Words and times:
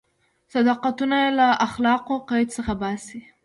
صداقتونه 0.53 1.15
یې 1.23 1.29
له 1.39 1.47
اخلاقو 1.67 2.15
له 2.19 2.23
قید 2.29 2.47
څخه 2.57 2.73
باسي. 2.81 3.19